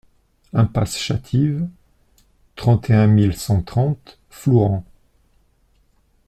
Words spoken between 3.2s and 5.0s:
cent trente Flourens